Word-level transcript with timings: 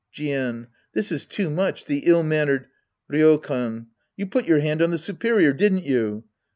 Jien. 0.11 0.65
This 0.93 1.11
is 1.11 1.25
too 1.27 1.51
much, 1.51 1.85
the 1.85 2.01
ill 2.07 2.23
mannered— 2.23 2.65
Ryokan. 3.13 3.85
You 4.17 4.25
put 4.25 4.47
your 4.47 4.59
hand 4.59 4.81
on 4.81 4.89
the 4.89 4.97
superior, 4.97 5.53
did 5.53 5.73
n't 5.75 5.83
you 5.83 6.23